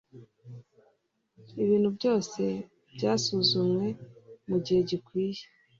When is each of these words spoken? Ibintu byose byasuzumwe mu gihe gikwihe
Ibintu 1.63 1.89
byose 1.97 2.41
byasuzumwe 2.95 3.85
mu 4.49 4.57
gihe 4.63 4.81
gikwihe 4.89 5.43